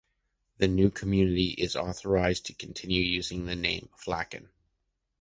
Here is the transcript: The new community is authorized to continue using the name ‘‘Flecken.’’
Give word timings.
The 0.57 0.67
new 0.67 0.89
community 0.89 1.49
is 1.51 1.75
authorized 1.75 2.47
to 2.47 2.55
continue 2.55 3.03
using 3.03 3.45
the 3.45 3.55
name 3.55 3.89
‘‘Flecken.’’ 4.03 4.47